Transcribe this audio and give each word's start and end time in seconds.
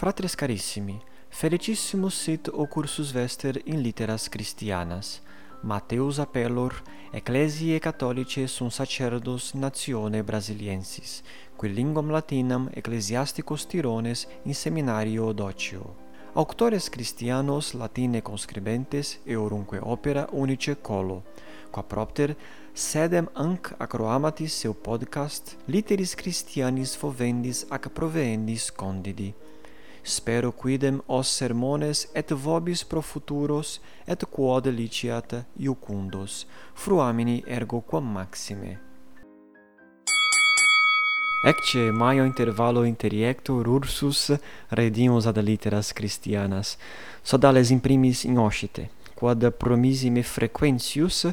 Fratres 0.00 0.34
carissimi, 0.34 0.98
felicissimus 1.28 2.14
sit 2.22 2.48
o 2.48 2.64
cursus 2.66 3.10
vester 3.12 3.60
in 3.64 3.82
litteras 3.82 4.28
Christianas. 4.28 5.20
Mateus 5.60 6.18
appellor 6.18 6.82
Ecclesiae 7.12 7.78
Catholicae 7.78 8.46
sunt 8.46 8.72
sacerdos 8.72 9.52
natione 9.52 10.22
brasiliensis, 10.22 11.22
qui 11.54 11.68
linguam 11.68 12.08
latinam 12.10 12.70
ecclesiasticos 12.72 13.66
tirones 13.66 14.26
in 14.44 14.54
seminario 14.54 15.32
docio. 15.32 15.94
Auctores 16.32 16.88
Christianos 16.88 17.74
latine 17.74 18.22
conscribentes 18.22 19.18
eorunque 19.26 19.80
opera 19.82 20.26
unice 20.32 20.80
colo, 20.80 21.24
qua 21.70 21.82
propter 21.82 22.36
sedem 22.72 23.28
anc 23.34 23.74
acroamatis 23.76 24.54
seu 24.54 24.72
podcast 24.72 25.58
Literis 25.66 26.14
Christianis 26.14 26.96
fovendis 26.96 27.66
ac 27.68 27.90
proveendis 27.90 28.70
condidi 28.72 29.34
spero 30.02 30.52
quidem 30.52 31.00
os 31.06 31.28
sermones 31.28 32.08
et 32.14 32.32
vobis 32.34 32.82
pro 32.82 33.02
futuros 33.02 33.80
et 34.06 34.24
quod 34.24 34.66
liciat 34.66 35.44
iucundos. 35.56 36.46
Fruamini 36.74 37.44
ergo 37.46 37.80
quam 37.80 38.04
maxime. 38.04 38.78
Ecce 41.42 41.90
maio 41.90 42.24
intervallo 42.24 42.84
interiecto 42.84 43.62
rursus 43.62 44.30
redimus 44.68 45.26
ad 45.26 45.38
litteras 45.38 45.92
Christianas 45.92 46.76
sodales 47.22 47.70
in 47.70 47.80
primis 47.80 48.24
in 48.24 48.36
oscite 48.36 48.90
quod 49.14 49.50
promissime 49.58 50.22
frequentius 50.22 51.26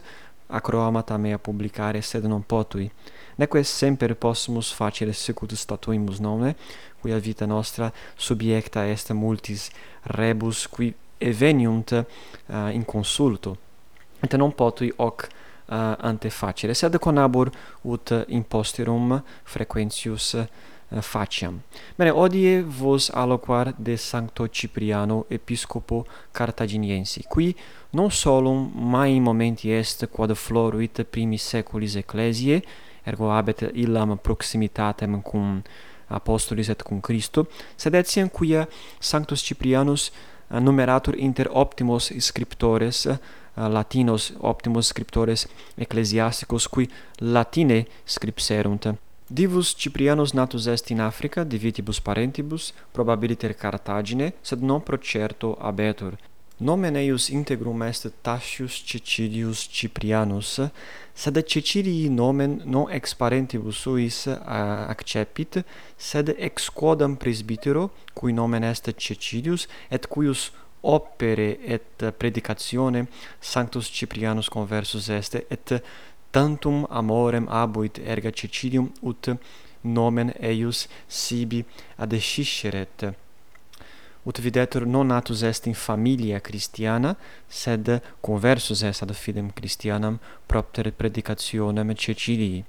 acroamata 0.47 1.17
mea 1.17 1.37
publicare, 1.37 2.01
sed 2.01 2.23
non 2.25 2.45
potui. 2.45 2.91
Neque 3.35 3.63
semper 3.63 4.15
possumus 4.15 4.71
facere 4.71 5.11
secut 5.11 5.53
statuimus 5.53 6.17
nomne, 6.19 6.55
quia 6.99 7.17
vita 7.17 7.45
nostra 7.45 7.91
subiecta 8.15 8.85
est 8.87 9.11
multis 9.11 9.69
rebus 10.01 10.67
qui 10.67 10.93
eveniunt 11.17 12.05
uh, 12.45 12.55
in 12.71 12.85
consulto. 12.85 13.57
Et 14.19 14.33
non 14.35 14.53
potui 14.55 14.93
hoc 14.95 15.27
uh, 15.65 15.75
ante 15.97 16.29
facere, 16.29 16.73
sed 16.73 16.97
conabur 16.97 17.51
ut 17.81 18.25
imposterum 18.27 19.23
frequentius 19.43 20.35
Eh, 20.89 21.01
faciam. 21.01 21.61
Bene, 21.95 22.11
odie 22.11 22.61
vos 22.63 23.09
alloquar 23.09 23.73
de 23.77 23.97
Sancto 23.97 24.47
Cipriano, 24.47 25.25
episcopo 25.27 26.05
Cartaginiensi, 26.31 27.25
qui 27.27 27.53
non 27.89 28.09
solum 28.09 28.71
mai 28.73 29.19
momenti 29.19 29.69
est 29.69 30.07
quod 30.07 30.33
floruit 30.33 31.03
primi 31.03 31.37
seculis 31.37 31.95
ecclesiae, 31.95 32.61
ergo 33.03 33.29
habet 33.29 33.69
illam 33.73 34.17
proximitatem 34.17 35.21
cum 35.21 35.61
apostolis 36.07 36.69
et 36.69 36.81
cum 36.83 37.01
Christo, 37.01 37.49
sed 37.75 37.93
etiam 37.93 38.29
quia 38.29 38.65
Sanctus 38.99 39.43
Ciprianus 39.43 40.11
eh, 40.47 40.59
numeratur 40.59 41.17
inter 41.17 41.49
optimos 41.51 42.13
scriptores 42.17 43.05
eh, 43.05 43.17
latinos 43.55 44.31
optimos 44.39 44.87
scriptores 44.87 45.49
ecclesiasticos 45.75 46.67
qui 46.67 46.87
latine 47.19 47.85
scripserunt 48.05 49.06
Divus 49.29 49.75
Ciprianus 49.75 50.31
natus 50.31 50.67
est 50.67 50.89
in 50.89 50.99
Africa 50.99 51.43
divitibus 51.43 51.99
parentibus 51.99 52.73
probabiliter 52.91 53.53
Carthagine 53.55 54.33
sed 54.41 54.61
non 54.61 54.83
pro 54.83 54.97
certo 54.97 55.57
abetur. 55.59 56.15
Nomen 56.57 56.95
eius 56.95 57.27
integrum 57.29 57.81
est 57.81 58.09
Tassius 58.21 58.83
Cecilius 58.85 59.67
Ciprianus 59.67 60.61
sed 61.13 61.43
Cecilii 61.43 62.07
nomen 62.09 62.61
non 62.63 62.89
ex 62.89 63.13
parentibus 63.15 63.75
suis 63.75 64.27
eh, 64.27 64.35
accepit 64.87 65.65
sed 65.97 66.33
ex 66.37 66.69
quodam 66.69 67.17
presbytero 67.17 67.91
cui 68.13 68.31
nomen 68.31 68.63
est 68.63 68.93
Cecilius, 68.95 69.67
et 69.89 70.07
cuius 70.07 70.53
opere 70.81 71.59
et 71.65 72.13
predicatione 72.17 73.07
sanctus 73.41 73.91
Ciprianus 73.91 74.47
conversus 74.47 75.09
est 75.09 75.35
et 75.35 75.81
tantum 76.37 76.85
amorem 76.89 77.47
abuit 77.49 77.97
erga 77.97 78.31
Cecilium 78.31 78.91
ut 79.01 79.23
nomen 79.81 80.29
eius 80.49 80.87
sibi 81.07 81.65
adescisseret 81.97 82.97
ut 84.27 84.37
videtur 84.45 84.85
non 84.85 85.07
natus 85.07 85.41
est 85.41 85.65
in 85.65 85.73
familia 85.73 86.39
Christiana 86.39 87.15
sed 87.47 88.01
conversus 88.21 88.83
est 88.83 89.01
ad 89.01 89.13
fidem 89.13 89.49
Christianam 89.51 90.19
propter 90.45 90.91
predicationem 90.91 91.95
Cecilii. 91.95 92.65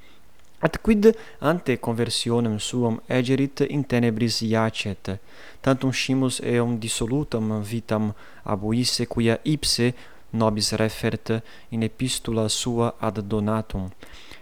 At 0.61 0.81
quid 0.83 1.17
ante 1.39 1.77
conversionem 1.77 2.59
suam 2.59 3.01
egerit 3.07 3.61
in 3.61 3.85
tenebris 3.85 4.41
iacet, 4.43 5.19
tantum 5.61 5.93
scimus 5.93 6.41
eum 6.41 6.79
dissolutam 6.79 7.63
vitam 7.63 8.15
abuisse 8.45 9.07
quia 9.07 9.39
ipse 9.45 9.95
nobis 10.31 10.73
refert 10.73 11.43
in 11.69 11.83
epistula 11.83 12.49
sua 12.49 12.95
ad 12.99 13.21
Donatum. 13.21 13.91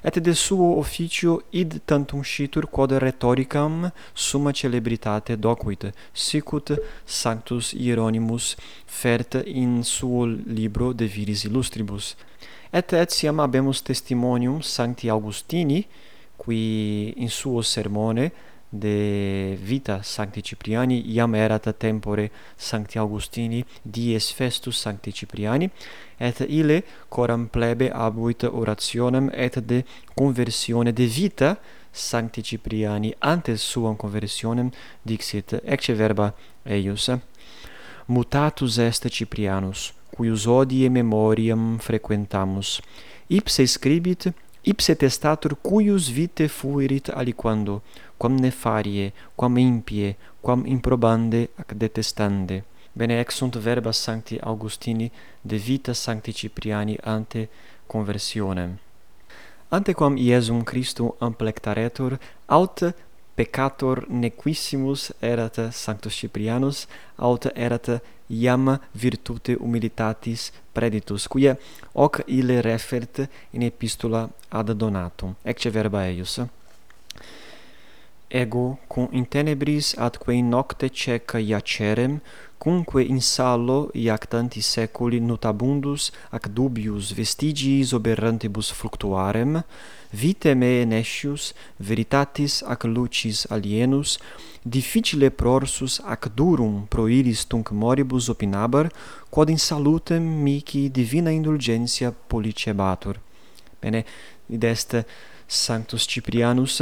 Et 0.02 0.20
de 0.20 0.32
suo 0.34 0.78
officio 0.78 1.42
id 1.50 1.80
tantum 1.84 2.22
scitur 2.22 2.69
quod 2.70 2.92
rhetoricam 2.92 3.92
summa 4.12 4.52
celebritate 4.52 5.36
docuit 5.36 5.92
sicut 6.12 6.80
sanctus 7.04 7.72
Hieronymus 7.72 8.54
fert 8.84 9.42
in 9.47 9.82
suo 9.82 10.24
libro 10.26 10.92
de 10.92 11.06
viris 11.06 11.44
illustribus. 11.44 12.14
Et 12.70 12.92
etiam 12.92 13.38
habemus 13.41 13.82
testimonium 13.82 14.60
sancti 14.60 15.08
Augustini 15.08 15.86
qui 16.36 17.12
in 17.16 17.28
suo 17.28 17.62
sermone 17.62 18.32
de 18.78 19.56
vita 19.62 20.00
Sancti 20.03 20.42
Cipriani 20.42 21.03
iam 21.14 21.34
erat 21.34 21.69
tempore 21.78 22.31
Sancti 22.56 22.98
Augustini 22.98 23.64
dies 23.82 24.32
festus 24.32 24.81
Sancti 24.81 25.12
Cipriani 25.12 25.70
et 26.19 26.41
ile 26.48 26.82
coram 27.09 27.47
plebe 27.47 27.91
abuit 27.92 28.44
orationem 28.44 29.31
et 29.34 29.59
de 29.59 29.84
conversione 30.15 30.92
de 30.92 31.04
vita 31.04 31.59
Sancti 31.92 32.42
Cipriani 32.42 33.15
antes 33.19 33.62
suam 33.62 33.97
conversionem 33.97 34.70
dixit 35.03 35.60
ecce 35.65 35.94
verba 35.94 36.34
eius. 36.65 37.10
Mutatus 38.06 38.78
est 38.78 39.09
Ciprianus 39.09 39.92
cuius 40.16 40.47
odie 40.47 40.88
memoriam 40.88 41.78
frequentamus. 41.78 42.81
Ipse 43.28 43.66
scribit 43.66 44.32
ipse 44.66 44.94
testatur 44.94 45.56
cuius 45.62 46.09
vite 46.10 46.49
fuerit 46.49 47.09
aliquando, 47.09 47.82
quam 48.19 48.34
nefarie, 48.34 49.12
quam 49.37 49.56
impie, 49.59 50.16
quam 50.41 50.66
improbande 50.66 51.49
ac 51.56 51.75
detestande. 51.75 52.65
Bene 52.93 53.21
ex 53.21 53.34
sunt 53.34 53.56
verba 53.56 53.93
sancti 53.93 54.38
Augustini 54.41 55.10
de 55.43 55.56
vita 55.56 55.93
sancti 55.93 56.32
Cipriani 56.32 56.99
ante 57.03 57.49
conversionem. 57.87 58.78
Antequam 59.69 60.16
Iesum 60.16 60.62
Christum 60.65 61.12
amplectaretur, 61.19 62.19
aut 62.47 62.94
peccator 63.34 64.06
nequissimus 64.09 65.12
erat 65.21 65.59
sanctus 65.71 66.15
Ciprianus, 66.15 66.87
aut 67.16 67.50
erat 67.54 68.00
iam 68.28 68.78
virtute 68.92 69.56
humilitatis 69.60 70.53
preditus, 70.72 71.26
quia 71.28 71.56
hoc 71.94 72.22
ille 72.26 72.60
refert 72.60 73.26
in 73.53 73.62
epistula 73.62 74.28
ad 74.50 74.72
Donatum. 74.72 75.34
Ecce 75.44 75.70
verba 75.70 76.06
eius. 76.06 76.41
Ego 78.28 78.78
cum 78.88 79.09
in 79.12 79.25
tenebris 79.25 79.94
atque 79.97 80.32
in 80.34 80.48
nocte 80.50 80.88
ceca 80.91 81.38
iacerem, 81.38 82.20
cumque 82.59 83.03
in 83.03 83.20
sallo 83.20 83.91
iactanti 83.94 84.60
seculi 84.60 85.21
notabundus 85.21 86.10
ac 86.30 86.48
dubius 86.48 87.12
vestigiis 87.15 87.92
oberrantibus 87.92 88.72
fluctuarem, 88.72 89.62
vite 90.10 90.54
me 90.54 90.84
nescius 90.84 91.54
veritatis 91.78 92.62
ac 92.62 92.84
lucis 92.84 93.47
alienus 93.50 94.18
difficile 94.62 95.30
prorsus 95.30 96.00
ac 96.04 96.28
durum 96.34 96.86
proiris 96.88 97.47
tunc 97.47 97.70
moribus 97.70 98.28
opinabar 98.28 98.91
quod 99.30 99.48
in 99.48 99.58
salutem 99.58 100.22
mihi 100.22 100.91
divina 100.91 101.30
indulgentia 101.30 102.12
policebatur. 102.12 103.20
Bene 103.80 104.04
id 104.48 104.64
est 104.64 105.04
sanctus 105.47 106.06
ciprianus 106.06 106.80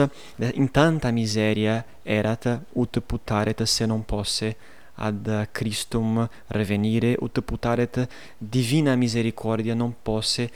in 0.54 0.70
tanta 0.70 1.10
miseria 1.10 1.84
erat 2.02 2.60
ut 2.72 3.00
putaret 3.06 3.62
se 3.64 3.86
non 3.86 4.02
posse 4.04 4.56
ad 4.94 5.48
Christum 5.52 6.28
revenire 6.46 7.16
ut 7.20 7.40
putaret 7.40 8.08
divina 8.38 8.94
misericordia 8.94 9.74
non 9.74 9.94
posse 10.02 10.50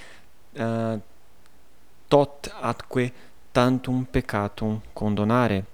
uh, 0.52 0.98
tot 2.08 2.50
atque 2.70 3.12
tantum 3.52 4.04
peccatum 4.12 4.80
condonare 4.94 5.64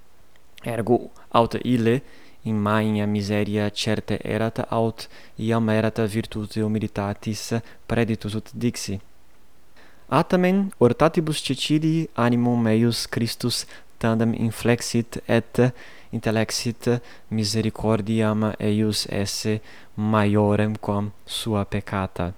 ergo 0.74 0.98
aut 1.28 1.54
ille 1.64 2.02
in 2.42 2.56
magna 2.66 3.06
miseria 3.06 3.70
certe 3.70 4.18
erat 4.34 4.58
aut 4.68 5.08
iam 5.38 5.68
erat 5.68 5.98
virtute 6.14 6.60
humilitatis 6.60 7.42
preditus 7.86 8.34
ut 8.34 8.48
dixi 8.52 9.00
Atamen 10.08 10.70
ortatibus 10.78 11.40
Cecilii 11.42 12.08
animum 12.14 12.62
meus 12.62 13.06
Christus 13.06 13.66
tandem 13.98 14.34
inflexit 14.34 15.22
et 15.26 15.72
intellexit 16.12 17.00
misericordiam 17.30 18.52
eius 18.60 19.06
esse 19.08 19.60
maiorem 19.96 20.76
quam 20.76 21.10
sua 21.26 21.64
peccata. 21.64 22.34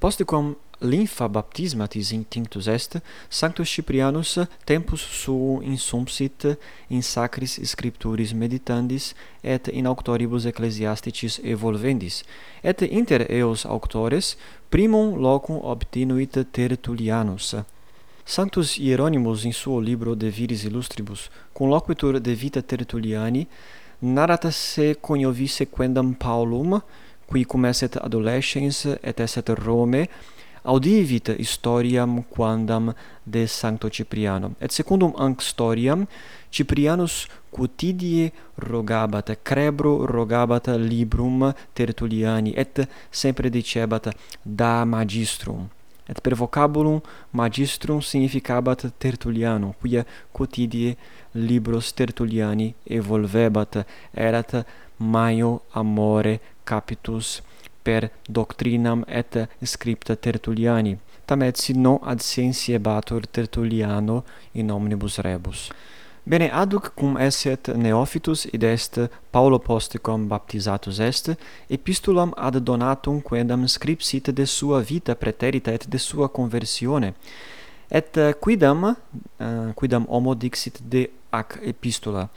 Posticum 0.00 0.56
linfa 0.80 1.28
baptismatis 1.28 2.12
intinctus 2.12 2.66
est, 2.66 2.98
sanctus 3.28 3.68
Cyprianus 3.68 4.38
tempus 4.64 5.00
suum 5.00 5.62
insumpsit 5.62 6.46
in 6.88 7.02
sacris 7.02 7.60
scripturis 7.64 8.32
meditandis 8.32 9.14
et 9.42 9.68
in 9.68 9.86
auctoribus 9.86 10.46
ecclesiasticis 10.46 11.40
evolvendis, 11.44 12.22
et 12.62 12.82
inter 12.82 13.26
eos 13.30 13.66
auctores 13.66 14.36
primum 14.70 15.18
locum 15.18 15.60
obtinuit 15.62 16.38
Tertullianus. 16.52 17.56
Sanctus 18.24 18.76
Hieronymus 18.78 19.44
in 19.44 19.52
suo 19.52 19.80
libro 19.80 20.14
De 20.14 20.30
Viris 20.30 20.64
Illustribus, 20.64 21.30
conloquitur 21.52 22.20
de 22.20 22.34
vita 22.34 22.62
Tertulliani, 22.62 23.46
narrat 24.00 24.50
se 24.52 24.94
coniovisse 24.94 25.66
quendam 25.66 26.14
Paulum, 26.14 26.80
qui 27.26 27.44
cum 27.44 27.64
esset 27.64 27.96
adolescens 27.96 28.86
et 29.02 29.20
esset 29.20 29.48
Rome, 29.48 30.08
audivit 30.62 31.28
historiam 31.38 32.22
quandam 32.22 32.94
de 33.24 33.46
Sancto 33.46 33.88
Cipriano. 33.88 34.54
Et 34.60 34.72
secundum 34.72 35.12
anc 35.16 35.42
storiam 35.42 36.06
Ciprianus 36.50 37.28
quotidie 37.50 38.32
rogabat, 38.56 39.38
crebro 39.42 40.06
rogabat 40.06 40.66
librum 40.76 41.54
Tertulliani 41.72 42.54
et 42.56 42.88
sempre 43.10 43.48
dicebat 43.50 44.14
da 44.42 44.84
magistrum. 44.84 45.68
Et 46.08 46.20
per 46.20 46.34
vocabulum 46.34 47.00
magistrum 47.30 48.00
significabat 48.00 48.92
Tertulliano, 48.98 49.74
quia 49.80 50.04
quotidie 50.32 50.96
libros 51.32 51.92
Tertulliani 51.92 52.74
evolvebat, 52.84 53.86
erat 54.14 54.66
maio 54.98 55.62
amore 55.72 56.40
capitus 56.64 57.40
per 57.82 58.10
doctrinam 58.28 59.04
et 59.08 59.48
scripta 59.64 60.16
Tertulliani 60.16 60.98
tam 61.30 61.42
et 61.42 61.56
si 61.56 61.72
non 61.72 61.98
ad 62.02 62.18
sensi 62.20 62.76
Tertulliano 63.30 64.24
in 64.52 64.70
omnibus 64.70 65.18
rebus. 65.18 65.70
Bene 66.22 66.50
aduc 66.50 66.92
cum 66.94 67.16
esset 67.16 67.68
neophytus 67.68 68.46
id 68.52 68.62
est 68.62 69.10
Paulo 69.30 69.58
posticum 69.58 70.28
baptizatus 70.28 70.98
est 70.98 71.36
epistulam 71.68 72.32
ad 72.36 72.56
donatum 72.56 73.22
quendam 73.22 73.66
scripsit 73.66 74.30
de 74.30 74.44
sua 74.44 74.80
vita 74.80 75.14
preterita 75.14 75.72
et 75.72 75.88
de 75.88 75.98
sua 75.98 76.28
conversione 76.28 77.14
et 77.90 78.18
quidam 78.40 78.84
uh, 78.84 79.72
quidam 79.74 80.06
homo 80.08 80.34
dixit 80.34 80.80
de 80.82 81.10
ac 81.30 81.58
epistula 81.62 82.28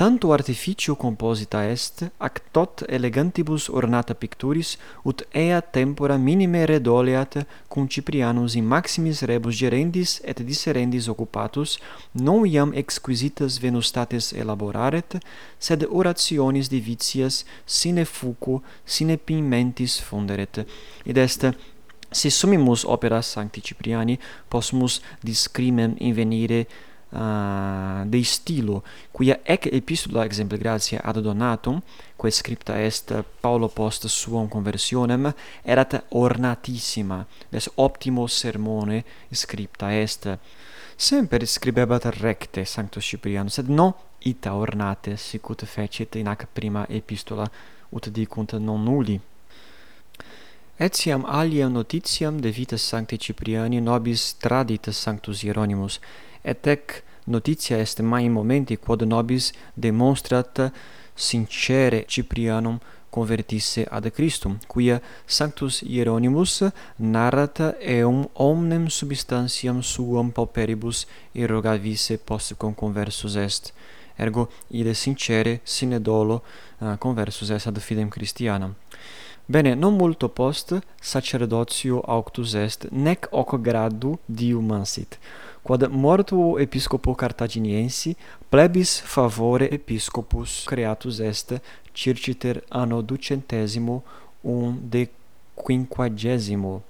tanto 0.00 0.32
artificio 0.32 0.96
composita 0.96 1.66
est, 1.68 2.10
ac 2.16 2.40
tot 2.52 2.84
elegantibus 2.88 3.68
ornata 3.68 4.14
picturis, 4.14 4.78
ut 5.04 5.26
ea 5.30 5.60
tempora 5.60 6.16
minime 6.16 6.64
redoleat 6.64 7.36
cum 7.68 7.86
Ciprianus 7.86 8.54
in 8.54 8.64
maximis 8.64 9.20
rebus 9.28 9.58
gerendis 9.60 10.16
et 10.24 10.40
disserendis 10.40 11.06
occupatus, 11.12 11.76
non 12.12 12.46
iam 12.48 12.72
exquisitas 12.72 13.60
venustates 13.60 14.32
elaboraret, 14.32 15.20
sed 15.58 15.84
orationis 15.84 16.72
divitias 16.72 17.44
sine 17.66 18.08
fuco, 18.08 18.62
sine 18.86 19.18
pimentis 19.20 20.00
funderet. 20.00 20.64
Id 21.04 21.18
est 21.18 21.50
si 22.10 22.30
summimus 22.30 22.86
operas 22.88 23.36
sancti 23.36 23.60
Cipriani, 23.60 24.16
possumus 24.48 25.02
discrimem 25.20 25.94
invenire 26.00 26.88
uh, 27.10 28.02
de 28.04 28.22
stilo, 28.22 28.82
quia 29.10 29.40
ec 29.42 29.66
epistula, 29.72 30.24
exemple, 30.24 30.58
gratia 30.58 31.00
ad 31.02 31.18
Donatum, 31.18 31.80
quae 32.16 32.30
scripta 32.30 32.80
est 32.80 33.14
Paulo 33.40 33.68
post 33.68 34.06
suam 34.06 34.48
conversionem, 34.48 35.32
erat 35.62 36.04
ornatissima, 36.08 37.26
des 37.48 37.70
optimo 37.74 38.26
sermone 38.26 39.04
scripta 39.30 39.92
est. 39.92 40.38
Semper 40.96 41.46
scribebat 41.46 42.04
recte 42.20 42.64
Sanctus 42.64 43.06
Cyprianus, 43.06 43.54
sed 43.54 43.68
non 43.68 43.94
ita 44.18 44.54
ornate, 44.54 45.16
sicut 45.16 45.64
fecit 45.64 46.14
in 46.20 46.28
ac 46.28 46.46
prima 46.52 46.84
epistola, 46.88 47.48
ut 47.90 48.08
dicunt 48.08 48.52
non 48.58 48.82
nulli 48.82 49.20
Etiam 50.80 51.26
alia 51.28 51.68
notitiam 51.68 52.40
de 52.40 52.50
vitas 52.50 52.80
Sancti 52.80 53.18
Cipriani 53.18 53.80
nobis 53.80 54.32
traditas 54.40 54.96
Sanctus 54.96 55.42
Hieronymus, 55.42 56.00
et 56.42 56.66
ec 56.66 57.02
notitia 57.26 57.76
est 57.76 58.00
mai 58.00 58.24
in 58.24 58.32
momenti 58.32 58.78
quod 58.78 59.02
nobis 59.02 59.52
demonstrat 59.74 60.72
sincere 61.14 62.06
Ciprianum 62.08 62.80
convertisse 63.10 63.84
ad 63.90 64.10
Christum, 64.10 64.58
quia 64.66 65.02
Sanctus 65.26 65.82
Hieronymus 65.82 66.64
narrat 66.96 67.60
eum 67.80 68.26
omnem 68.32 68.88
substantiam 68.88 69.82
suam 69.82 70.30
pauperibus 70.30 71.06
irrogavisse 71.32 72.16
postquam 72.16 72.74
conversus 72.74 73.36
est. 73.36 73.74
Ergo, 74.16 74.48
ide 74.68 74.94
sincere 74.94 75.60
sine 75.62 76.00
dolo 76.00 76.42
uh, 76.78 76.88
eh, 76.88 76.98
conversus 76.98 77.50
est 77.50 77.66
ad 77.66 77.78
fidem 77.78 78.08
Christianam. 78.08 78.74
Bene, 79.46 79.74
non 79.74 79.96
multo 79.96 80.28
post 80.28 80.78
sacerdotio 81.00 82.00
auctus 82.06 82.54
est, 82.54 82.86
nec 82.90 83.26
hoc 83.30 83.56
gradu 83.60 84.18
diumansit, 84.26 85.18
quod 85.62 85.88
mortuo 85.90 86.58
episcopo 86.58 87.14
cartaginiensi, 87.14 88.14
plebis 88.48 89.00
favore 89.00 89.68
episcopus 89.70 90.64
creatus 90.66 91.18
est 91.20 91.60
circiter 91.92 92.62
anno 92.68 93.00
ducentesimo 93.02 94.02
un 94.42 94.78
de 94.82 95.08
quinquagesimo 95.54 96.82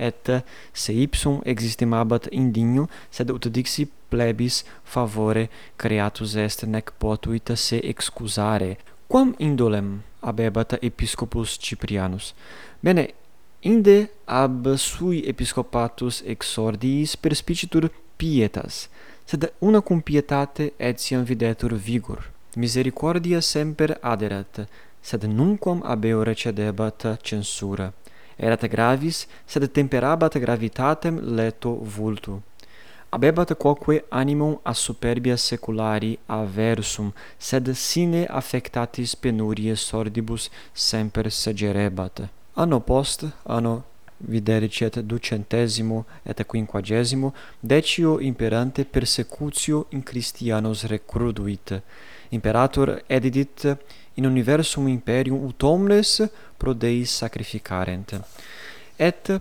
et 0.00 0.42
se 0.72 0.92
ipsum 0.92 1.40
existimabat 1.44 2.30
indigno, 2.32 2.88
sed 3.12 3.30
ut 3.30 3.48
dixi 3.52 3.84
plebis 4.10 4.62
favore 4.84 5.48
creatus 5.76 6.34
est 6.40 6.64
nec 6.64 6.94
potuit 6.98 7.52
se 7.54 7.76
excusare 7.92 8.78
quam 9.10 9.34
indolem 9.38 10.02
abebat 10.22 10.78
episcopus 10.82 11.58
Ciprianus? 11.58 12.34
Bene 12.80 13.08
inde 13.60 14.08
ab 14.24 14.76
sui 14.76 15.24
episcopatus 15.26 16.22
exordiis 16.22 17.16
perspicitur 17.16 17.90
pietas 18.16 18.86
sed 19.26 19.48
una 19.58 19.80
cum 19.80 20.00
pietate 20.00 20.72
etiam 20.78 21.24
videtur 21.24 21.74
vigor. 21.74 22.30
Misericordia 22.54 23.40
semper 23.40 23.98
aderat 24.00 24.68
sed 25.02 25.24
nunquam 25.24 25.82
abeo 25.82 26.22
recedebat 26.22 27.18
censura. 27.22 27.92
Erat 28.38 28.68
gravis 28.70 29.26
sed 29.44 29.66
temperabat 29.72 30.38
gravitatem 30.38 31.18
leto 31.36 31.74
vultu. 31.96 32.38
Abebat 33.12 33.56
quoque 33.56 34.04
animum 34.08 34.58
a 34.62 34.72
superbia 34.72 35.36
seculari 35.36 36.16
aversum, 36.26 37.12
sed 37.36 37.68
sine 37.74 38.24
affectatis 38.26 39.16
penurie 39.16 39.74
sordibus 39.74 40.48
semper 40.72 41.28
segerebat. 41.30 42.28
Anno 42.54 42.80
post, 42.80 43.26
anno 43.42 43.84
videricet 44.16 45.00
ducentesimo 45.00 46.04
et 46.22 46.46
quinquagesimo, 46.46 47.34
decio 47.58 48.20
imperante 48.20 48.84
persecutio 48.84 49.86
in 49.88 50.04
Christianos 50.04 50.84
recruduit. 50.84 51.82
Imperator 52.28 53.02
edidit 53.08 53.76
in 54.14 54.24
universum 54.24 54.86
imperium 54.86 55.44
ut 55.44 55.62
omnes 55.62 56.30
pro 56.56 56.72
Dei 56.72 57.04
sacrificarent. 57.04 58.20
Et 58.96 59.40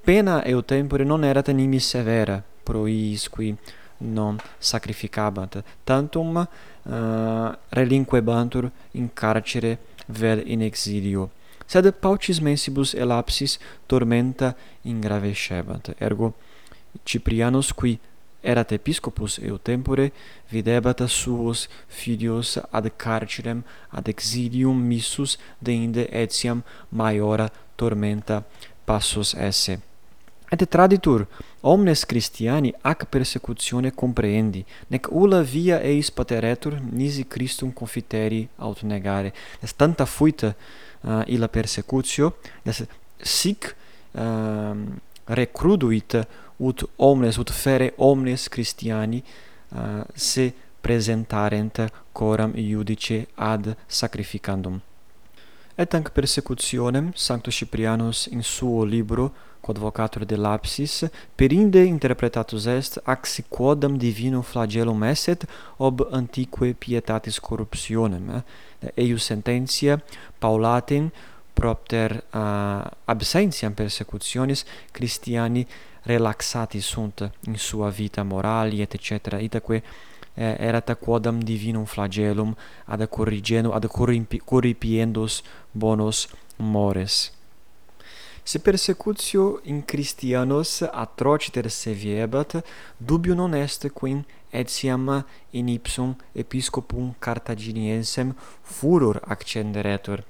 pena 0.00 0.42
eo 0.44 0.62
tempore 0.62 1.04
non 1.04 1.24
erat 1.24 1.48
animi 1.48 1.80
severa, 1.80 2.42
proisqui 2.68 3.48
non 4.18 4.36
sacrificabant 4.58 5.62
tantum 5.84 6.36
eh, 6.38 6.46
uh, 6.92 7.50
relinquebantur 7.78 8.70
in 9.00 9.08
carcere 9.12 9.78
vel 10.20 10.42
in 10.46 10.62
exilio 10.62 11.30
sed 11.68 11.92
paucis 12.00 12.40
mensibus 12.40 12.94
elapsis 12.94 13.58
tormenta 13.86 14.54
ingravescebat. 14.82 15.92
Ergo 16.00 16.34
Ciprianus 17.04 17.72
qui 17.72 17.98
erat 18.40 18.72
episcopus 18.72 19.38
eo 19.38 19.58
tempore 19.58 20.12
videbat 20.48 21.04
suos 21.08 21.68
filios 21.86 22.56
ad 22.70 22.88
carcerem 22.96 23.62
ad 23.90 24.08
exilium 24.08 24.80
missus 24.80 25.36
deinde 25.60 26.08
etiam 26.10 26.62
maiora 26.88 27.50
tormenta 27.76 28.44
passus 28.86 29.34
esse. 29.34 29.87
Et 30.50 30.64
traditur, 30.66 31.26
omnes 31.60 32.04
Christiani 32.04 32.72
ac 32.80 33.04
persecutione 33.04 33.92
comprehendi, 33.92 34.64
nec 34.88 35.08
ulla 35.10 35.42
via 35.42 35.80
eis 35.84 36.10
pateretur 36.10 36.78
nisi 36.90 37.26
Christum 37.28 37.72
confiteri 37.72 38.48
aut 38.56 38.80
negare. 38.82 39.34
Est 39.60 39.76
tanta 39.76 40.06
fuita 40.06 40.46
uh, 40.48 41.10
eh, 41.10 41.34
illa 41.34 41.48
persecutio, 41.48 42.36
est 42.62 42.86
sic 43.20 43.76
uh, 44.12 44.72
recruduit 45.24 46.16
ut 46.56 46.88
omnes, 46.96 47.36
ut 47.36 47.50
fere 47.50 47.92
omnes 47.96 48.48
Christiani 48.48 49.22
uh, 49.68 50.00
se 50.14 50.52
presentarent 50.80 51.84
coram 52.12 52.52
iudice 52.56 53.26
ad 53.34 53.76
sacrificandum. 53.86 54.80
Et 55.76 55.94
anc 55.94 56.08
persecutionem 56.10 57.12
Sanctus 57.14 57.54
Ciprianus 57.54 58.26
in 58.26 58.42
suo 58.42 58.84
libro 58.84 59.32
quod 59.60 59.78
vocatur 59.78 60.24
de 60.24 60.36
lapsis, 60.36 61.04
perinde 61.34 61.84
interpretatus 61.84 62.66
est 62.66 63.00
axi 63.04 63.44
quodam 63.48 63.98
divinum 63.98 64.42
flagellum 64.42 65.02
esset 65.02 65.44
ob 65.76 66.06
antique 66.10 66.74
pietatis 66.74 67.40
corruptionem. 67.40 68.42
Eius 68.96 69.24
sententia 69.24 70.00
Paulatin 70.38 71.10
propter 71.54 72.24
uh, 72.32 72.86
absentiam 73.04 73.72
persecutionis 73.74 74.64
Christiani 74.92 75.66
relaxati 76.02 76.80
sunt 76.80 77.30
in 77.46 77.56
sua 77.56 77.90
vita 77.90 78.22
morali 78.22 78.80
et 78.80 78.96
cetera 79.00 79.38
itaque 79.38 79.82
eh, 80.34 80.56
erat 80.58 80.96
quodam 81.00 81.42
divinum 81.42 81.84
flagellum 81.84 82.54
ad 82.86 83.06
corrigendo 83.08 83.72
ad 83.72 83.86
corripiendos 84.44 85.42
bonos 85.72 86.28
mores 86.56 87.37
Se 88.48 88.58
persecutio 88.60 89.60
in 89.64 89.84
Christianos 89.84 90.80
atrociter 90.80 91.70
seviebat, 91.70 92.64
dubio 92.96 93.34
non 93.34 93.52
est 93.54 93.90
quin 93.92 94.24
etiam 94.50 95.22
in 95.50 95.68
ipsum 95.68 96.16
episcopum 96.32 97.12
cartaginiensem 97.18 98.32
furor 98.62 99.20
accenderetur, 99.26 100.24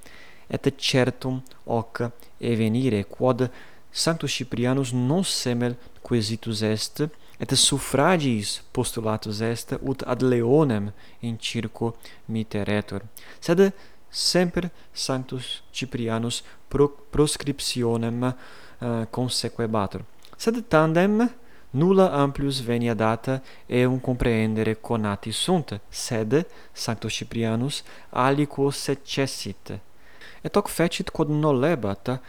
et 0.48 0.74
certum 0.76 1.40
hoc 1.64 2.10
evenire, 2.40 3.04
quod 3.04 3.48
Sanctus 3.92 4.32
Ciprianus 4.32 4.90
non 4.90 5.22
semel 5.22 5.76
quesitus 6.02 6.62
est, 6.62 7.06
et 7.38 7.54
suffragis 7.54 8.64
postulatus 8.72 9.40
est 9.42 9.78
ut 9.78 10.02
ad 10.02 10.22
leonem 10.22 10.90
in 11.20 11.38
circo 11.38 11.94
miteretur. 12.26 13.06
Sed 13.38 13.72
semper 14.08 14.70
sanctus 14.92 15.62
Ciprianus 15.70 16.42
pro 16.68 16.88
proscriptionem 16.88 18.22
uh, 18.22 19.06
consequebatur. 19.10 20.04
Sed 20.36 20.64
tandem 20.68 21.30
nulla 21.70 22.10
amplius 22.12 22.60
venia 22.60 22.94
data 22.94 23.42
eum 23.66 24.00
comprehendere 24.00 24.74
conati 24.80 25.32
sunt 25.32 25.80
sed 25.88 26.46
sanctus 26.72 27.12
Ciprianus 27.14 27.82
aliquo 28.10 28.70
secessit. 28.70 29.80
Et 30.42 30.54
hoc 30.54 30.68
fecit 30.68 31.10
quod 31.10 31.28
nolebat 31.28 32.20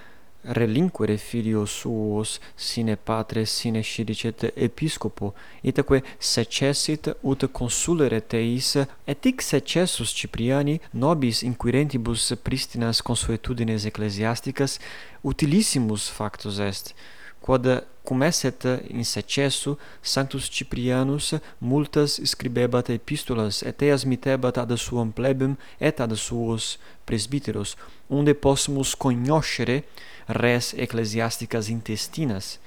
relinquere 0.43 1.17
filios 1.17 1.71
suos 1.71 2.39
sine 2.55 2.95
patres 2.95 3.51
sine 3.51 3.81
scidicet 3.83 4.53
episcopo 4.55 5.33
itaque 5.63 6.01
secessit 6.19 7.11
ut 7.21 7.45
consulere 7.51 8.21
teis 8.21 8.75
et 9.05 9.25
hic 9.25 9.41
secessus 9.41 10.13
Cipriani 10.15 10.79
nobis 10.93 11.43
inquirentibus 11.43 12.33
pristinas 12.43 13.01
consuetudines 13.01 13.85
ecclesiasticas 13.85 14.79
utilissimus 15.23 16.09
factus 16.09 16.59
est 16.59 16.95
quod 17.41 17.83
cum 18.03 18.21
esset 18.21 18.63
in 18.87 19.03
secessu 19.03 19.77
sanctus 20.01 20.49
Ciprianus 20.49 21.33
multas 21.59 22.19
scribebat 22.23 22.89
epistolas 22.89 23.61
et 23.63 23.81
eas 23.81 24.05
mitebat 24.05 24.57
ad 24.57 24.75
suam 24.77 25.11
plebem 25.11 25.55
et 25.79 25.99
ad 25.99 26.15
suos 26.15 26.77
presbyteros 27.05 27.77
unde 28.09 28.33
possumus 28.33 28.95
cognoscere 28.95 29.83
res 30.27 30.73
ecclesiasticas 30.73 31.69
intestinas 31.69 32.59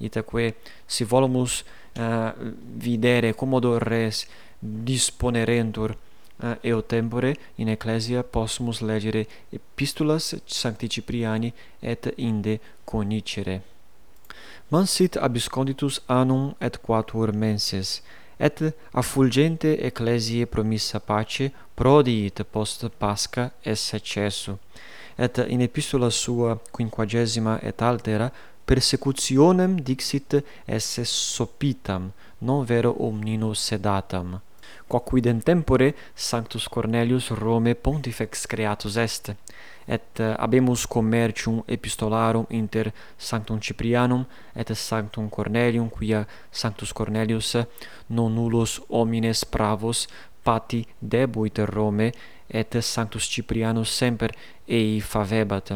itaque 0.00 0.54
si 0.86 1.04
volumus 1.04 1.64
uh, 1.96 2.32
videre 2.76 3.32
commodo 3.32 3.78
res 3.78 4.26
disponerentur 4.60 5.96
uh, 6.42 6.56
eo 6.62 6.82
tempore 6.82 7.36
in 7.56 7.68
ecclesia 7.68 8.22
possumus 8.22 8.80
legere 8.80 9.26
epistolas 9.52 10.34
sancti 10.46 10.88
Cipriani 10.88 11.52
et 11.80 12.12
inde 12.16 12.60
conicere 12.84 13.79
mansit 14.70 15.16
abisconditus 15.16 16.00
annum 16.06 16.54
et 16.60 16.78
quatuor 16.78 17.32
menses, 17.32 18.02
et 18.38 18.62
a 18.92 19.02
fulgente 19.02 19.76
ecclesiae 19.86 20.46
promissa 20.46 21.00
pace 21.00 21.50
prodiit 21.74 22.44
post 22.50 22.88
Pasca 22.98 23.50
esse 23.62 24.00
cessu, 24.00 24.56
et 25.18 25.38
in 25.48 25.60
epistola 25.60 26.10
sua 26.10 26.58
quinquagesima 26.70 27.58
et 27.62 27.82
altera 27.82 28.30
persecutionem 28.64 29.80
dixit 29.80 30.42
esse 30.66 31.04
sopitam, 31.04 32.12
non 32.38 32.64
vero 32.64 32.94
omnino 32.98 33.52
sedatam. 33.54 34.40
Quoquid 34.86 35.26
in 35.26 35.42
tempore 35.42 35.94
Sanctus 36.14 36.68
Cornelius 36.68 37.30
Rome 37.30 37.74
pontifex 37.74 38.46
creatus 38.46 38.96
est, 38.96 39.34
et 39.90 40.20
eh, 40.20 40.34
habemus 40.38 40.86
commercium 40.86 41.62
epistolarum 41.66 42.46
inter 42.48 42.92
sanctum 43.18 43.58
Ciprianum 43.58 44.24
et 44.54 44.72
sanctum 44.74 45.28
Cornelium 45.28 45.88
quia 45.90 46.26
sanctus 46.50 46.92
Cornelius 46.92 47.56
non 48.06 48.34
nullos 48.34 48.80
homines 48.88 49.44
pravos 49.44 50.06
pati 50.42 50.86
debuit 50.98 51.58
Rome 51.58 52.12
et 52.46 52.80
sanctus 52.80 53.26
Ciprianus 53.28 53.90
semper 53.90 54.30
ei 54.66 55.00
favebat. 55.00 55.72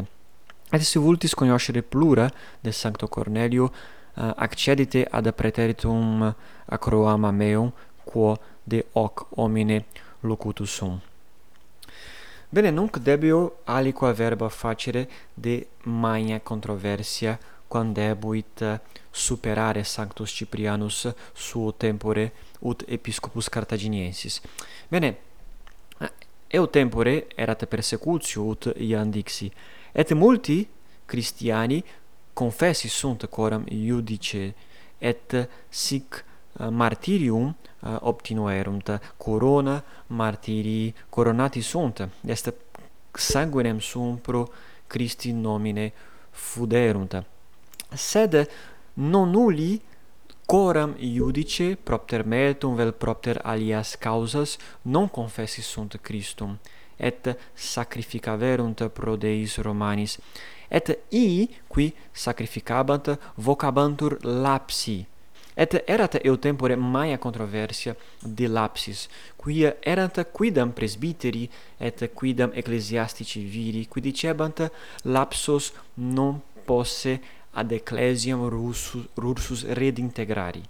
Et 0.71 0.81
si 0.81 0.97
vultis 0.97 1.35
cognoscere 1.35 1.81
plura 1.81 2.29
de 2.63 2.71
sancto 2.71 3.07
Cornelio 3.07 3.71
eh, 3.71 4.31
accedite 4.37 5.07
ad 5.11 5.31
preteritum 5.31 6.33
acroama 6.65 7.31
meum 7.31 7.71
quo 8.05 8.37
de 8.63 8.85
hoc 8.93 9.27
homine 9.35 9.83
locutus 10.21 10.71
sum. 10.71 11.01
Bene, 12.49 12.69
nunc 12.69 12.97
debeo 12.97 13.61
aliqua 13.65 14.11
verba 14.11 14.49
facere 14.49 15.09
de 15.33 15.67
magna 15.83 16.39
controversia 16.39 17.39
quandebuit 17.67 18.61
eh, 18.61 18.79
superare 19.09 19.83
Sanctus 19.83 20.31
Ciprianus 20.31 21.13
suo 21.33 21.73
tempore 21.73 22.31
ut 22.59 22.83
episcopus 22.87 23.49
Cartaginiensis. 23.49 24.41
Bene, 24.87 25.17
eh, 25.99 26.11
eu 26.47 26.67
tempore 26.67 27.27
erat 27.35 27.65
persecutio 27.65 28.43
ut 28.43 28.73
iam 28.77 29.09
dixi, 29.09 29.51
et 29.91 30.11
multi 30.13 30.67
Christiani 31.05 31.83
confessi 32.33 32.87
sunt 32.87 33.25
coram 33.25 33.63
iudice 33.67 34.53
et 34.97 35.49
sic 35.69 36.23
Eh, 36.59 36.69
martirium 36.69 37.55
eh, 37.83 37.95
obtinuerunt. 37.99 38.99
Corona 39.17 39.83
martirii 40.07 40.93
coronati 41.09 41.61
sunt. 41.61 42.07
Est 42.25 42.53
sanguinem 43.11 43.79
sum 43.79 44.17
pro 44.17 44.51
Christi 44.87 45.31
nomine 45.31 45.91
fuderunt. 46.29 47.23
Sed 47.93 48.49
non 48.93 49.29
nulli 49.29 49.81
coram 50.45 50.95
iudice 50.97 51.75
propter 51.75 52.25
metum 52.25 52.75
vel 52.75 52.91
propter 52.91 53.39
alias 53.43 53.95
causas 53.97 54.57
non 54.81 55.09
confessi 55.09 55.61
sunt 55.61 55.99
Christum 56.01 56.59
et 56.95 57.37
sacrificaverunt 57.53 58.87
pro 58.87 59.15
Deis 59.15 59.57
Romanis. 59.57 60.19
Et 60.67 60.99
ii 61.11 61.49
qui 61.67 61.93
sacrificabant 62.11 63.19
vocabantur 63.35 64.17
lapsi 64.21 65.07
et 65.55 65.83
erat 65.87 66.19
eu 66.23 66.37
tempore 66.37 66.75
maia 66.75 67.17
controversia 67.17 67.95
de 68.21 68.47
lapsis 68.47 69.07
quia 69.37 69.75
erant 69.81 70.19
quidam 70.31 70.71
presbyteri 70.71 71.49
et 71.79 72.11
quidam 72.13 72.51
ecclesiastici 72.53 73.43
viri 73.43 73.87
qui 73.87 74.01
dicebant 74.01 74.71
lapsos 75.03 75.73
non 75.93 76.41
posse 76.65 77.19
ad 77.51 77.71
ecclesiam 77.71 78.49
rursus, 78.49 79.07
rursus 79.15 79.65
redintegrari 79.67 80.63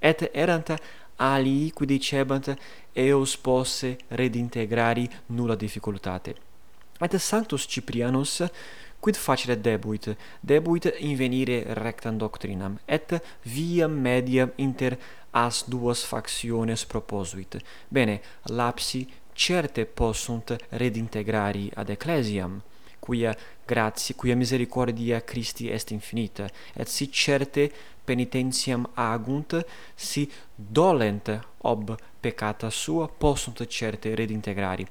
et 0.00 0.30
erant 0.32 0.74
alii 1.16 1.70
qui 1.70 1.86
dicebant 1.86 2.56
eos 2.92 3.36
posse 3.36 3.96
redintegrari 4.08 5.08
nulla 5.26 5.54
difficultate. 5.54 6.34
Et 7.00 7.18
sanctus 7.18 7.66
Ciprianus 7.66 8.42
quid 9.02 9.16
facere 9.16 9.60
debuit? 9.60 10.16
Debuit 10.40 10.84
invenire 10.98 11.74
rectam 11.74 12.16
doctrinam 12.16 12.78
et 12.84 13.20
via 13.42 13.88
media 13.88 14.52
inter 14.56 14.96
as 15.32 15.64
duas 15.66 16.04
factiones 16.04 16.84
proposuit. 16.86 17.56
Bene 17.88 18.20
lapsi 18.42 19.08
certe 19.32 19.86
possunt 19.86 20.56
redintegrari 20.68 21.68
ad 21.74 21.88
ecclesiam 21.88 22.62
quia 23.00 23.36
gratia 23.66 24.14
quia 24.14 24.36
misericordia 24.36 25.24
Christi 25.24 25.68
est 25.68 25.90
infinita 25.90 26.48
et 26.72 26.86
si 26.86 27.10
certe 27.10 27.72
penitentiam 28.04 28.88
agunt 28.94 29.66
si 29.96 30.30
dolent 30.54 31.40
ob 31.62 31.96
peccata 32.20 32.70
sua 32.70 33.08
possunt 33.08 33.66
certe 33.66 34.14
redintegrari 34.14 34.86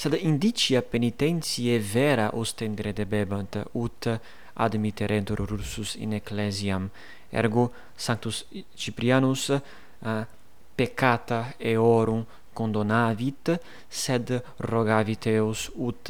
sed 0.00 0.14
indicia 0.16 0.80
penitentiae 0.80 1.78
vera 1.78 2.30
ostendere 2.32 2.94
debebant, 2.96 3.58
ut 3.76 4.06
admitterentur 4.54 5.40
Ursus 5.44 5.94
in 5.94 6.14
ecclesiam, 6.16 6.88
ergo 7.28 7.70
Sanctus 7.94 8.46
Ciprianus 8.74 9.50
uh, 9.50 10.24
peccata 10.74 11.52
eorum 11.58 12.24
condonavit, 12.52 13.60
sed 13.88 14.32
rogavit 14.72 15.26
eos 15.26 15.68
ut 15.76 16.08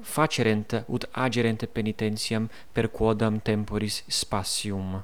facerent 0.00 0.84
ut 0.88 1.04
agerent 1.12 1.66
penitentiam 1.66 2.48
per 2.72 2.88
quodam 2.88 3.36
temporis 3.42 4.00
spatium. 4.08 5.02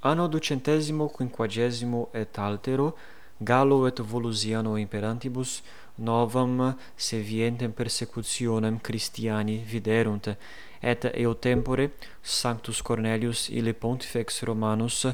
Anno 0.00 0.26
ducentesimo 0.26 1.06
quinquagesimo 1.06 2.08
et 2.10 2.36
altero 2.38 2.96
Gallo 3.42 3.86
et 3.86 4.00
Volusiano 4.00 4.76
imperantibus 4.76 5.62
novam 6.00 6.74
sevientem 6.96 7.72
persecutionem 7.72 8.78
Christiani 8.80 9.58
viderunt, 9.64 10.36
et 10.82 11.04
eo 11.14 11.34
tempore 11.34 11.90
Sanctus 12.22 12.80
Cornelius 12.82 13.48
ille 13.48 13.72
pontifex 13.72 14.42
Romanus 14.42 15.06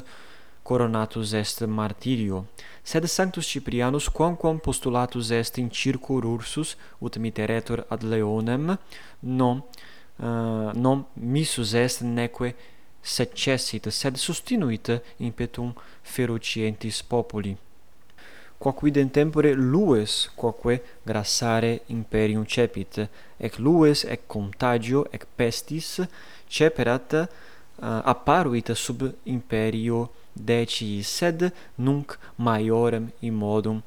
coronatus 0.63 1.33
est 1.33 1.61
martirio, 1.67 2.45
sed 2.83 3.05
Sanctus 3.07 3.47
Ciprianus 3.47 4.09
quamquam 4.09 4.59
postulatus 4.59 5.31
est 5.31 5.57
in 5.57 5.69
circur 5.69 6.25
ursus 6.25 6.75
ut 7.01 7.17
miteretur 7.17 7.85
ad 7.89 8.03
leonem, 8.03 8.77
non, 9.19 9.63
uh, 10.19 10.71
non 10.75 11.05
missus 11.15 11.73
est 11.73 12.01
neque 12.01 12.55
secessit, 13.01 13.87
sed 13.89 14.17
sustinuit 14.17 14.91
impetum 15.19 15.73
ferocientis 16.03 17.03
populi 17.03 17.55
quoquidem 18.57 19.07
tempore 19.07 19.53
lues 19.53 20.29
quoque 20.35 20.81
grassare 21.05 21.81
imperium 21.87 22.45
cepit 22.45 23.09
ec 23.39 23.57
lues 23.59 24.03
ec 24.03 24.21
contagio 24.27 25.05
ec 25.11 25.25
pestis 25.35 26.01
ceperat 26.47 27.13
uh, 27.13 28.01
apparuit 28.03 28.73
sub 28.73 29.13
imperio 29.23 30.09
decii 30.33 31.03
sed 31.03 31.51
nunc 31.75 32.17
maiorem 32.35 33.11
in 33.19 33.33
modum 33.33 33.81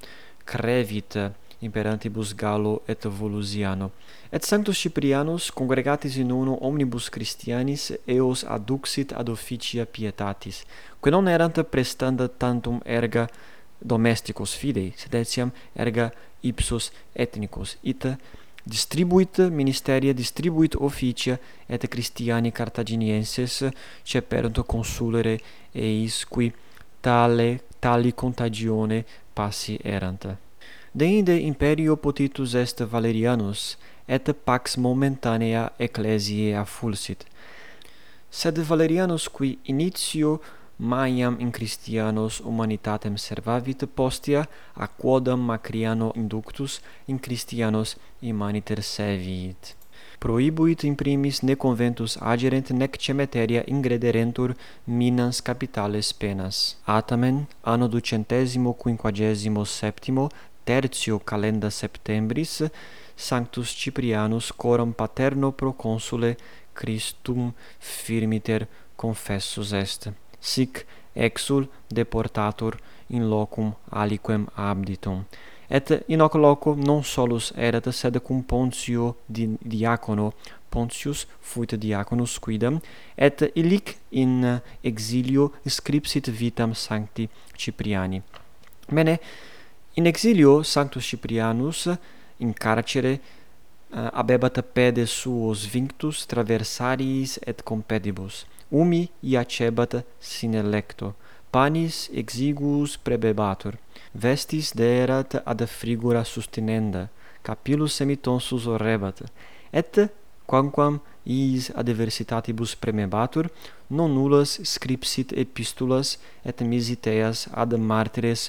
crevit 0.45 1.17
imperantibus 1.61 2.35
Gallo 2.35 2.83
et 2.87 3.07
Volusiano. 3.07 3.93
Et 4.33 4.43
Sanctus 4.45 4.79
ciprianus 4.79 5.51
congregatis 5.51 6.17
in 6.17 6.31
uno 6.31 6.59
omnibus 6.61 7.09
Christianis 7.09 7.93
eos 8.07 8.45
adduxit 8.45 9.13
ad 9.13 9.29
officia 9.29 9.85
pietatis, 9.85 10.65
quae 11.01 11.13
non 11.13 11.29
erant 11.29 11.63
prestanda 11.69 12.29
tantum 12.29 12.81
erga 12.85 13.29
domesticos 13.81 14.55
fidei, 14.55 14.93
sed 14.97 15.15
etiam 15.15 15.53
erga 15.75 16.11
ipsos 16.43 16.91
ethnicos, 17.15 17.77
ita 17.83 18.17
distribuit 18.65 19.39
ministeria, 19.51 20.13
distribuit 20.13 20.77
officia 20.77 21.39
et 21.67 21.89
Christiani 21.89 22.53
Cartaginienses 22.53 23.65
ceperunt 24.05 24.63
consulere 24.67 25.39
eis 25.73 26.25
qui 26.25 26.53
tale 27.01 27.61
tali 27.81 28.13
contagione 28.15 29.05
passi 29.33 29.79
erant. 29.83 30.29
Deinde 30.93 31.37
imperio 31.39 31.97
potitus 31.97 32.55
est 32.55 32.83
Valerianus, 32.83 33.79
et 34.11 34.33
pax 34.45 34.77
momentanea 34.77 35.71
ecclesiae 35.79 36.57
affulsit. 36.59 37.25
Sed 38.31 38.59
Valerianus 38.59 39.29
qui 39.29 39.59
initio 39.71 40.41
maiam 40.81 41.37
in 41.39 41.51
Christianos 41.51 42.41
humanitatem 42.41 43.17
servavit 43.17 43.85
postia, 43.95 44.49
a 44.75 44.89
quodam 44.89 45.41
macriano 45.41 46.13
inductus 46.17 46.81
in 47.07 47.19
Christianos 47.19 47.97
imaniter 48.21 48.83
servit. 48.83 49.77
Prohibuit 50.19 50.83
in 50.85 50.95
primis 50.95 51.41
ne 51.43 51.55
conventus 51.55 52.17
agerent 52.21 52.71
nec 52.71 52.97
cemeteria 52.97 53.63
ingrederentur 53.67 54.57
minans 54.85 55.41
capitales 55.41 56.13
penas. 56.13 56.77
Atamen, 56.85 57.47
anno 57.63 57.89
ducentesimo 57.89 58.73
quinquagesimo 58.73 59.65
septimo, 59.65 60.29
tertio 60.65 61.19
calenda 61.19 61.71
septembris, 61.71 62.63
Sanctus 63.17 63.75
Ciprianus 63.75 64.51
coram 64.53 64.93
paterno 64.93 65.53
proconsule 65.53 66.37
Christum 66.73 67.53
firmiter 67.79 68.67
confessus 68.97 69.73
est 69.73 70.30
sic 70.41 70.87
exul 71.15 71.69
deportatur 71.89 72.79
in 73.09 73.29
locum 73.29 73.75
aliquem 73.91 74.49
abditum. 74.55 75.25
Et 75.69 76.03
in 76.09 76.21
hoc 76.21 76.35
loco 76.35 76.75
non 76.75 77.05
solus 77.05 77.53
erat 77.57 77.89
sed 77.93 78.19
cum 78.23 78.43
Pontio 78.43 79.17
diacono 79.27 80.33
Pontius 80.71 81.27
fuit 81.41 81.75
diaconus 81.75 82.39
quidam 82.39 82.81
et 83.17 83.43
illic 83.55 83.97
in 84.11 84.61
exilio 84.83 85.53
scripsit 85.67 86.31
vitam 86.31 86.73
sancti 86.75 87.29
Cipriani. 87.57 88.23
Mene 88.89 89.21
in 89.95 90.07
exilio 90.07 90.63
sanctus 90.63 91.05
Ciprianus 91.05 91.89
in 92.39 92.53
carcere 92.53 93.13
eh, 93.13 94.09
abebat 94.13 94.63
pede 94.63 95.07
suos 95.07 95.67
vinctus 95.67 96.27
traversariis 96.27 97.39
et 97.47 97.63
compedibus 97.63 98.47
umi 98.71 99.09
iacebat 99.23 100.05
sine 100.21 100.63
lecto, 100.63 101.15
panis 101.51 102.09
exiguus 102.15 102.97
prebebatur, 102.97 103.79
vestis 104.15 104.73
deerat 104.73 105.43
ad 105.45 105.67
frigura 105.67 106.25
sustinenda, 106.25 107.09
capillus 107.43 107.95
semitonsus 107.99 108.67
orrebat, 108.67 109.23
et 109.73 110.11
quamquam 110.47 111.01
iis 111.27 111.71
adversitatibus 111.75 112.75
premebatur, 112.77 113.51
non 113.91 114.15
nullas 114.15 114.59
scripsit 114.63 115.33
epistulas 115.33 116.19
et 116.45 116.63
misiteas 116.63 117.49
ad 117.53 117.75
martires 117.79 118.49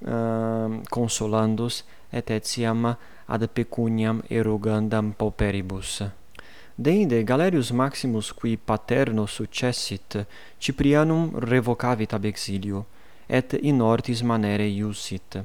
ehm, 0.00 0.10
uh, 0.10 0.82
consolandus 0.90 1.84
et 2.12 2.30
etiam 2.30 2.96
ad 3.28 3.42
pecuniam 3.54 4.22
erogandam 4.30 5.12
pauperibus. 5.12 6.02
Deinde 6.80 7.24
Galerius 7.24 7.70
Maximus 7.70 8.32
qui 8.32 8.56
paterno 8.56 9.26
successit, 9.26 10.24
Ciprianum 10.58 11.36
revocavit 11.40 12.12
ab 12.12 12.24
exilio, 12.24 12.86
et 13.26 13.52
in 13.60 13.80
ortis 13.80 14.20
manere 14.20 14.62
iusit. 14.62 15.44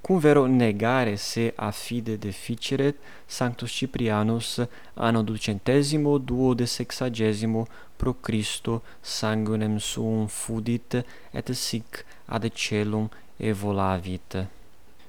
Cum 0.00 0.20
vero 0.20 0.46
negare 0.46 1.16
se 1.16 1.52
a 1.56 1.72
fide 1.72 2.16
deficeret 2.16 2.94
Sanctus 3.26 3.72
Ciprianus 3.72 4.64
anno 4.94 5.22
ducentesimo 5.22 6.16
duode 6.18 6.64
sexagesimo 6.64 7.66
pro 7.96 8.14
Christo 8.20 8.82
sanguinem 9.00 9.78
suum 9.78 10.28
fudit 10.28 11.04
et 11.32 11.50
sic 11.50 12.04
ad 12.26 12.48
celum 12.54 13.10
evolavit. 13.36 14.46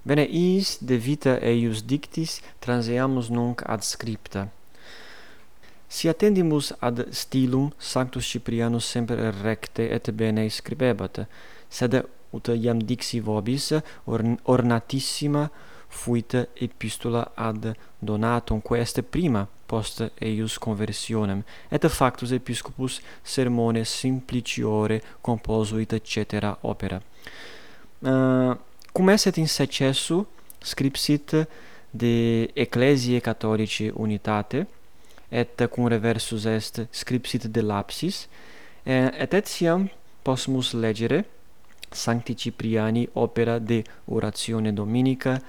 Bene, 0.02 0.26
iis 0.26 0.80
de 0.82 0.98
vita 0.98 1.38
eius 1.40 1.84
dictis 1.84 2.42
transeamus 2.58 3.30
nunc 3.30 3.62
ad 3.68 3.84
scripta. 3.84 4.50
Si 5.90 6.08
attendimus 6.08 6.70
ad 6.80 7.08
stilum 7.10 7.72
Sanctus 7.78 8.28
Ciprianus 8.30 8.86
semper 8.86 9.34
recte 9.42 9.90
et 9.90 10.12
bene 10.12 10.46
scribebat, 10.50 11.26
sed 11.68 11.98
ut 12.30 12.48
iam 12.54 12.78
dixi 12.78 13.20
vobis 13.26 13.72
orn 14.06 14.38
ornatissima 14.44 15.50
fuit 15.90 16.36
epistula 16.54 17.32
ad 17.34 17.74
Donatum, 17.98 18.62
quae 18.62 18.82
est 18.82 19.02
prima 19.02 19.48
post 19.66 20.04
eius 20.22 20.60
conversionem, 20.62 21.44
et 21.72 21.88
factus 21.90 22.32
episcopus 22.32 23.02
sermone 23.24 23.84
simpliciore 23.84 25.02
composuit 25.22 26.00
cetera 26.04 26.56
opera. 26.62 27.02
Uh, 28.00 28.56
cum 28.94 29.10
esset 29.10 29.38
in 29.38 29.48
secessu 29.48 30.26
scripsit 30.62 31.48
de 31.90 32.50
Ecclesiae 32.54 33.20
Catholici 33.22 33.90
Unitate, 33.94 34.68
et 35.30 35.68
cum 35.72 35.88
reversus 35.88 36.46
est 36.46 36.88
scripsit 36.92 37.48
de 37.48 37.62
lapsis 37.62 38.28
et 38.86 39.34
etiam 39.34 39.90
possumus 40.24 40.74
legere 40.74 41.26
Sancti 41.92 42.36
Cipriani 42.36 43.10
opera 43.14 43.60
de 43.60 43.84
oratione 44.06 44.74
dominica 44.74 45.42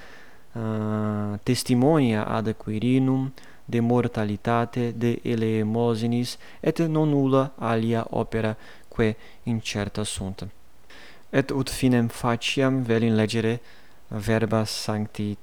uh, 0.53 1.39
testimonia 1.43 2.25
ad 2.25 2.55
Quirinum 2.57 3.33
de 3.65 3.81
mortalitate 3.81 4.93
de 4.97 5.19
eleemosinis 5.23 6.39
et 6.61 6.79
non 6.79 7.09
nulla 7.09 7.53
alia 7.59 8.07
opera 8.11 8.57
quae 8.89 9.17
incerta 9.43 10.05
sunt. 10.05 10.47
Et 11.31 11.51
ut 11.51 11.71
finem 11.71 12.09
faciam 12.09 12.83
vel 12.83 13.03
in 13.03 13.15
legere 13.15 13.61
verba 14.09 14.65
sancti 14.65 15.37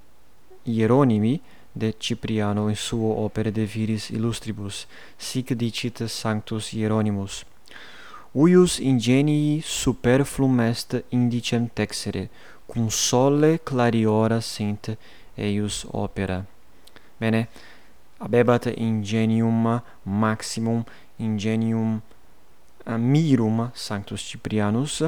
Hieronimi 0.64 1.42
de 1.78 1.94
Cipriano 1.98 2.68
in 2.70 2.76
suo 2.76 3.24
opere 3.24 3.52
de 3.52 3.64
viris 3.64 4.10
illustribus, 4.10 4.88
sic 5.18 5.54
dicit 5.54 6.06
Sanctus 6.08 6.70
Hieronymus. 6.70 7.46
Uius 8.32 8.80
ingenii 8.80 9.62
superflum 9.62 10.60
est 10.60 11.04
indicem 11.10 11.70
texere, 11.74 12.30
cum 12.66 12.90
sole 12.90 13.58
clariora 13.58 14.40
sint 14.40 14.98
eius 15.36 15.86
opera. 15.92 16.46
Bene, 17.18 17.48
abebat 18.18 18.66
ingenium 18.76 19.82
maximum 20.04 20.84
ingenium 21.16 22.02
mirum 22.86 23.72
Sanctus 23.74 24.22
Ciprianus, 24.22 25.04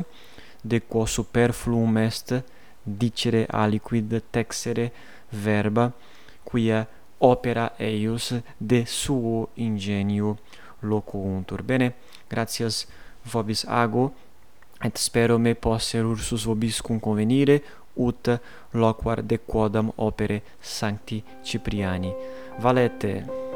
de 0.62 0.80
quo 0.80 1.06
superfluum 1.06 1.98
est 1.98 2.44
dicere 2.84 3.46
aliquid 3.50 4.22
texere 4.32 4.92
verba 5.30 5.94
quia 6.50 6.88
opera 7.20 7.74
eius 7.80 8.34
de 8.60 8.86
suo 8.86 9.50
ingenio 9.56 10.38
locuuntur. 10.82 11.64
Bene, 11.64 11.94
gratias 12.30 12.88
vobis 13.26 13.66
ago, 13.68 14.14
et 14.82 14.98
spero 14.98 15.38
me 15.40 15.56
posser 15.56 16.06
ursus 16.06 16.46
vobis 16.48 16.82
cum 16.82 17.00
convenire, 17.00 17.62
ut 18.00 18.40
loquar 18.72 19.22
de 19.22 19.38
quodam 19.38 19.92
opere 19.98 20.42
sancti 20.62 21.24
Cipriani. 21.44 22.14
Valete! 22.60 23.49